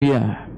[0.00, 0.48] Iya.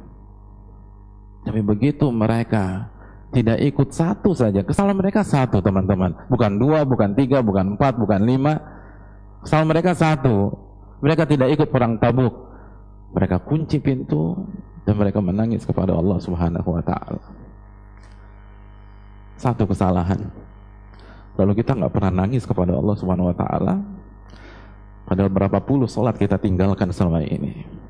[1.43, 2.87] Tapi begitu mereka
[3.35, 6.15] tidak ikut satu saja, kesalahan mereka satu teman-teman.
[6.31, 8.55] Bukan dua, bukan tiga, bukan empat, bukan lima.
[9.43, 10.55] Kesalahan mereka satu.
[11.03, 12.31] Mereka tidak ikut perang tabuk.
[13.19, 14.39] Mereka kunci pintu
[14.87, 17.27] dan mereka menangis kepada Allah Subhanahu wa taala.
[19.43, 20.23] Satu kesalahan.
[21.35, 23.75] Lalu kita nggak pernah nangis kepada Allah Subhanahu wa taala.
[25.03, 27.82] Padahal berapa puluh sholat kita tinggalkan selama ini.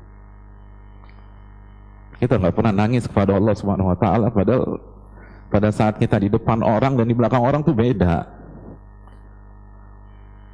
[2.23, 4.79] Kita nggak pernah nangis kepada Allah Subhanahu wa taala padahal
[5.51, 8.23] pada saat kita di depan orang dan di belakang orang tuh beda.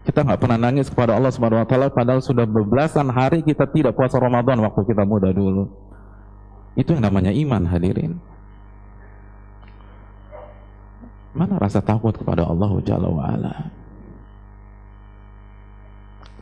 [0.02, 3.94] Kita nggak pernah nangis kepada Allah Subhanahu wa taala padahal sudah bebelasan hari kita tidak
[3.94, 5.70] puasa Ramadan waktu kita muda dulu.
[6.74, 8.18] Itu yang namanya iman hadirin.
[11.38, 13.54] Mana rasa takut kepada Allah Jalla wa ala?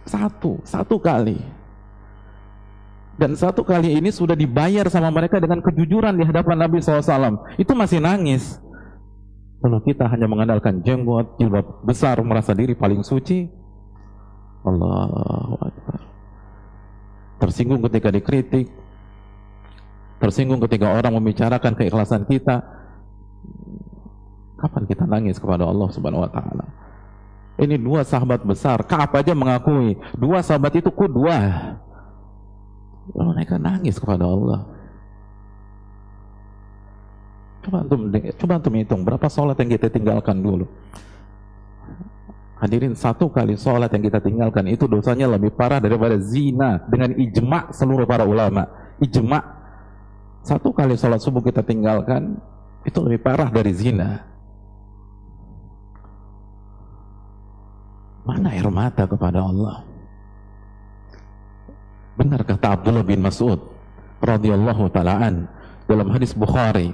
[0.07, 1.35] Satu, satu kali.
[3.17, 7.57] Dan satu kali ini sudah dibayar sama mereka dengan kejujuran di hadapan Nabi SAW.
[7.57, 8.61] Itu masih nangis.
[9.57, 13.49] Kalau kita hanya mengandalkan jenggot, jilbab besar, merasa diri paling suci,
[14.61, 15.73] Allah.
[17.41, 18.69] Tersinggung ketika dikritik,
[20.21, 22.61] tersinggung ketika orang membicarakan keikhlasan kita.
[24.57, 26.65] Kapan kita nangis kepada Allah Subhanahu wa taala?
[27.57, 31.37] Ini dua sahabat besar, Kaab aja mengakui, dua sahabat itu kudua.
[33.15, 34.67] Lalu mereka nangis kepada Allah.
[37.63, 40.65] Coba antum, coba antum hitung berapa sholat yang kita tinggalkan dulu.
[42.57, 47.69] Hadirin satu kali sholat yang kita tinggalkan itu dosanya lebih parah daripada zina dengan ijma
[47.69, 48.65] seluruh para ulama.
[48.97, 49.39] Ijma
[50.41, 52.39] satu kali sholat subuh kita tinggalkan
[52.87, 54.23] itu lebih parah dari zina.
[58.23, 59.83] Mana air mata kepada Allah?
[62.17, 63.61] Benar kata Abdullah bin Mas'ud
[64.25, 65.45] radhiyallahu taalaan
[65.85, 66.89] dalam hadis Bukhari.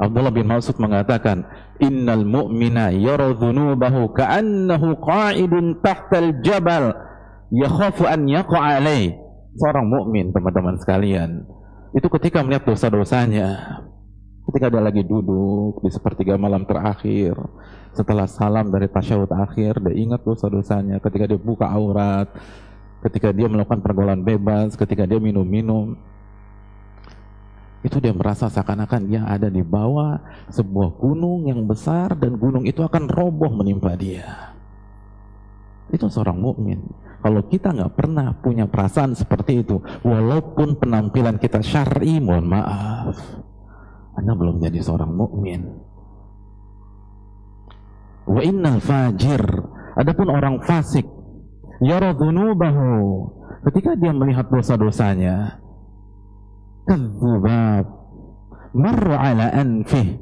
[0.00, 1.44] Abdullah bin Mas'ud mengatakan,
[1.76, 6.96] "Innal mu'mina yara dhunubahu ka'annahu qa'idun tahtal jabal
[7.52, 9.12] yakhafu an yaqa' alaih."
[9.60, 11.44] Seorang mukmin, teman-teman sekalian,
[11.92, 13.78] itu ketika melihat dosa-dosanya,
[14.48, 17.36] ketika dia lagi duduk di sepertiga malam terakhir,
[17.92, 22.32] setelah salam dari tasyahud akhir, dia ingat dosa-dosanya, ketika dia buka aurat,
[23.02, 25.98] ketika dia melakukan pergaulan bebas, ketika dia minum-minum,
[27.82, 30.22] itu dia merasa seakan-akan dia ada di bawah
[30.54, 34.54] sebuah gunung yang besar dan gunung itu akan roboh menimpa dia.
[35.90, 36.78] Itu seorang mukmin.
[37.22, 43.18] Kalau kita nggak pernah punya perasaan seperti itu, walaupun penampilan kita syar'i, mohon maaf,
[44.14, 45.62] Anda belum jadi seorang mukmin.
[48.26, 49.42] Wa innal fajir,
[49.98, 51.06] adapun orang fasik,
[51.82, 53.26] yara dhunubahu
[53.68, 55.58] ketika dia melihat dosa-dosanya
[56.86, 57.86] kadzubab
[58.74, 60.18] marra ala anfih.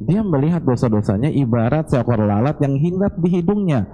[0.00, 3.84] Dia melihat dosa-dosanya ibarat seekor lalat yang hinggap di hidungnya.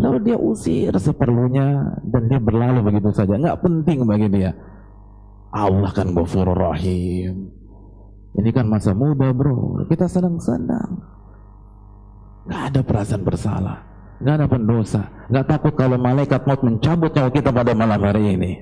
[0.00, 3.38] Lalu dia usir seperlunya dan dia berlalu begitu saja.
[3.38, 4.50] Nggak penting bagi dia.
[5.52, 7.52] Allah kan ghafurur rahim.
[8.32, 9.86] Ini kan masa muda bro.
[9.86, 10.98] Kita senang-senang.
[12.48, 13.91] Nggak ada perasaan bersalah
[14.22, 18.52] nggak ada pendosa, nggak takut kalau malaikat maut mencabut nyawa kita pada malam hari ini.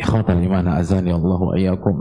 [0.00, 1.96] Ikhwatan mana azani Allah wa iyyakum.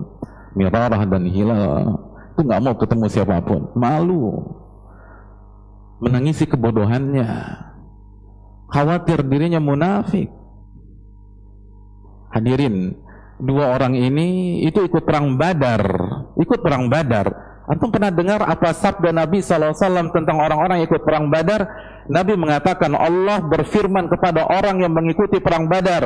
[0.55, 1.99] Mirarah dan hilal.
[2.33, 4.41] Itu nggak mau ketemu siapa pun, malu,
[6.01, 7.29] menangisi kebodohannya,
[8.73, 10.33] khawatir dirinya munafik.
[12.33, 12.97] Hadirin,
[13.37, 15.85] dua orang ini itu ikut perang Badar,
[16.41, 17.27] ikut perang Badar
[17.73, 21.65] Antum pernah dengar apa sabda Nabi SAW tentang orang-orang yang ikut perang Badar?
[22.05, 26.05] Nabi mengatakan Allah berfirman kepada orang yang mengikuti perang Badar,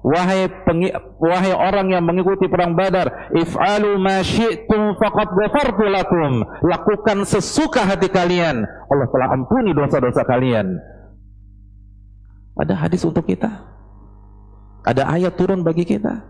[0.00, 0.88] wahai pengi,
[1.20, 6.48] wahai orang yang mengikuti perang Badar, if'alu ma syi'tum faqad ghafartu lakum.
[6.64, 8.64] Lakukan sesuka hati kalian.
[8.64, 10.80] Allah telah ampuni dosa-dosa kalian.
[12.56, 13.52] Ada hadis untuk kita?
[14.88, 16.24] Ada ayat turun bagi kita?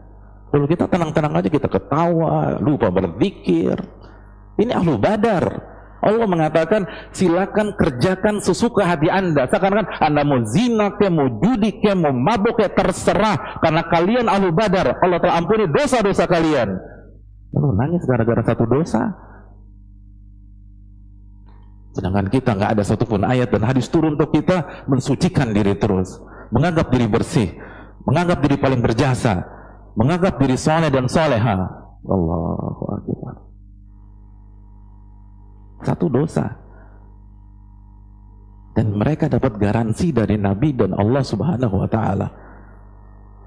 [0.51, 3.79] Lalu kita tenang-tenang aja kita ketawa, lupa berzikir,
[4.61, 5.73] ini ahlu badar.
[6.03, 6.83] Allah mengatakan
[7.15, 9.47] silakan kerjakan sesuka hati anda.
[9.47, 13.63] Seakan-akan anda mau zina ke, mau judi ke, mau mabuk ke, terserah.
[13.63, 14.99] Karena kalian ahlu badar.
[14.99, 16.75] Allah telah ampuni dosa-dosa kalian.
[17.55, 19.15] Lalu nangis gara-gara satu dosa.
[21.95, 26.19] Sedangkan kita nggak ada satupun ayat dan hadis turun untuk kita mensucikan diri terus.
[26.51, 27.49] Menganggap diri bersih.
[28.11, 29.45] Menganggap diri paling berjasa.
[29.95, 31.63] Menganggap diri soleh dan soleha.
[32.03, 33.52] Allahu Akbar.
[35.83, 36.47] Satu dosa.
[38.73, 42.29] Dan mereka dapat garansi dari Nabi dan Allah Subhanahu wa taala.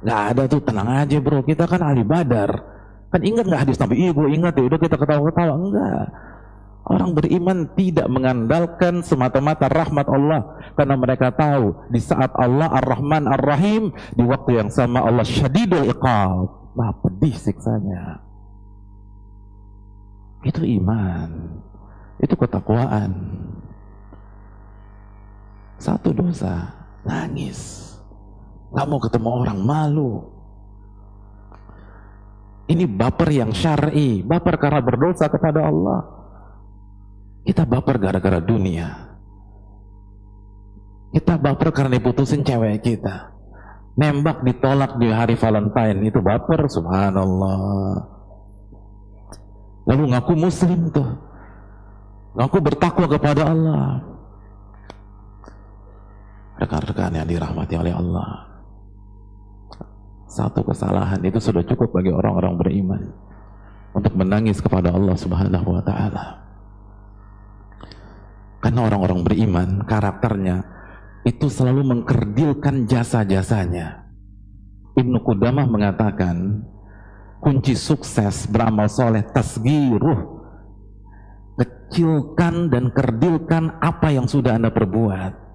[0.05, 2.51] Gak ada tuh tenang aja bro, kita kan ahli badar.
[3.09, 4.05] Kan ingat nggak hadis Nabi?
[4.05, 5.53] Iya gue ingat ya, udah kita ketawa-ketawa.
[5.57, 6.05] Enggak.
[6.85, 13.89] Orang beriman tidak mengandalkan semata-mata rahmat Allah karena mereka tahu di saat Allah Ar-Rahman Ar-Rahim
[14.13, 16.77] di waktu yang sama Allah Syadidul Iqab.
[16.77, 18.21] Maha pedih siksanya.
[20.45, 21.64] Itu iman.
[22.19, 23.11] Itu ketakwaan.
[25.75, 26.71] Satu dosa,
[27.03, 27.91] nangis.
[28.71, 30.11] Gak mau ketemu orang, malu.
[32.65, 36.01] Ini baper yang syar'i, baper karena berdosa kepada Allah.
[37.45, 38.89] Kita baper gara-gara dunia.
[41.13, 43.31] Kita baper karena diputusin cewek kita.
[43.95, 48.03] Nembak ditolak di hari Valentine itu baper, subhanallah.
[49.85, 51.34] Lalu ngaku muslim tuh.
[52.35, 54.03] Ngaku bertakwa kepada Allah.
[56.59, 58.43] Rekan-rekan yang dirahmati oleh Allah.
[60.27, 63.01] Satu kesalahan itu sudah cukup bagi orang-orang beriman
[63.95, 66.43] untuk menangis kepada Allah Subhanahu wa taala.
[68.59, 70.67] Karena orang-orang beriman karakternya
[71.23, 74.03] itu selalu mengkerdilkan jasa-jasanya.
[74.99, 76.67] Ibnu Qudamah mengatakan,
[77.39, 80.34] kunci sukses beramal soleh tasgiruh
[81.85, 85.45] kecilkan dan kerdilkan apa yang sudah anda perbuat.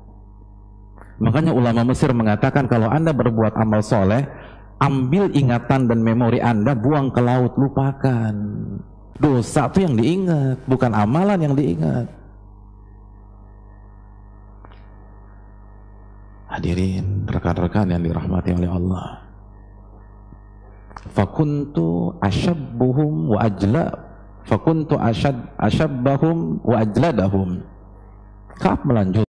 [1.21, 4.25] Makanya ulama Mesir mengatakan kalau anda berbuat amal soleh
[4.81, 8.35] ambil ingatan dan memori anda buang ke laut lupakan.
[9.21, 12.09] Dosa itu yang diingat bukan amalan yang diingat.
[16.49, 19.07] Hadirin rekan-rekan yang dirahmati oleh Allah.
[21.13, 24.10] Fakuntu asyabbuhum wa ajla
[24.45, 27.61] fakuntu asyad asyabbahum wa ajladahum.
[28.61, 29.25] Kaab melanjut